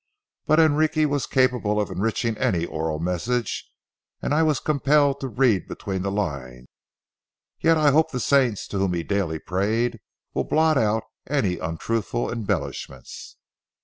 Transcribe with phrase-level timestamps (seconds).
[0.47, 3.69] But Enrique was capable of enriching any oral message,
[4.19, 6.65] and I was compelled to read between the lines;
[7.59, 9.99] yet I hope the saints, to whom he daily prayed,
[10.33, 13.37] will blot out any untruthful embellishments.